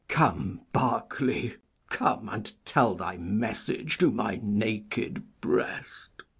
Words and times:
Come, 0.07 0.61
Berkeley, 0.73 1.57
come, 1.91 2.27
And 2.27 2.51
tell 2.65 2.95
thy 2.95 3.17
message 3.17 3.99
to 3.99 4.09
my 4.09 4.39
naked 4.41 5.21
breast. 5.41 6.23